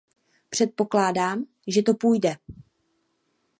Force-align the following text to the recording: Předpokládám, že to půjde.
Předpokládám, 0.49 1.45
že 1.67 1.81
to 1.81 1.93
půjde. 1.93 2.35